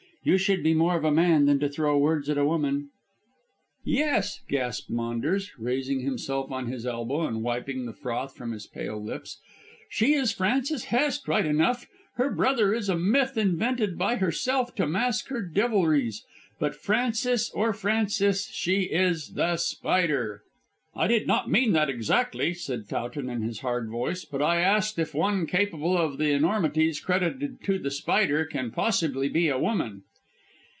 You 0.23 0.37
should 0.37 0.61
be 0.61 0.75
more 0.75 0.95
of 0.95 1.03
a 1.03 1.09
man 1.11 1.47
than 1.47 1.59
to 1.61 1.67
throw 1.67 1.97
words 1.97 2.29
at 2.29 2.37
a 2.37 2.45
woman." 2.45 2.75
"Are 2.75 2.77
you 3.85 4.03
a 4.03 4.05
woman?" 4.05 4.13
"Yes," 4.13 4.39
gasped 4.47 4.91
Maunders, 4.91 5.49
raising 5.57 6.01
himself 6.01 6.51
on 6.51 6.67
his 6.67 6.85
elbow 6.85 7.21
and 7.25 7.41
wiping 7.41 7.87
the 7.87 7.93
froth 7.93 8.35
from 8.35 8.51
his 8.51 8.67
pale 8.67 9.03
lips; 9.03 9.39
"she 9.89 10.13
is 10.13 10.31
Frances 10.31 10.83
Hest 10.83 11.27
right 11.27 11.43
enough. 11.43 11.87
Her 12.17 12.29
brother 12.29 12.71
is 12.71 12.87
a 12.87 12.95
myth 12.95 13.35
invented 13.35 13.97
by 13.97 14.17
herself 14.17 14.75
to 14.75 14.85
mask 14.85 15.29
her 15.29 15.41
devilries. 15.41 16.23
But 16.59 16.75
Frances 16.75 17.49
or 17.49 17.73
Francis 17.73 18.45
she 18.53 18.81
is 18.93 19.29
The 19.33 19.57
Spider!" 19.57 20.43
"I 20.95 21.07
did 21.07 21.25
not 21.25 21.49
mean 21.49 21.73
that 21.73 21.89
exactly," 21.89 22.53
said 22.53 22.87
Towton 22.87 23.27
in 23.27 23.41
his 23.41 23.61
hard 23.61 23.89
voice; 23.89 24.23
"but 24.23 24.43
I 24.43 24.57
asked 24.61 24.99
if 24.99 25.15
one 25.15 25.47
capable 25.47 25.97
of 25.97 26.19
the 26.19 26.29
enormities 26.29 26.99
credited 26.99 27.63
to 27.63 27.79
The 27.79 27.89
Spider 27.89 28.45
can 28.45 28.69
possibly 28.69 29.27
be 29.27 29.47
a 29.49 29.57
woman." 29.57 30.03